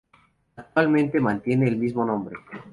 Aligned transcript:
Actualmente 0.55 1.19
mantiene 1.19 1.67
el 1.67 1.77
mismo 1.77 2.03
nombre. 2.03 2.35